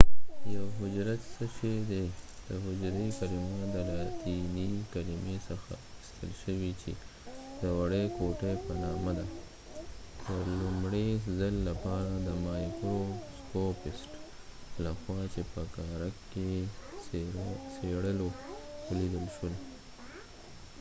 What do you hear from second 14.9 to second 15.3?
خوا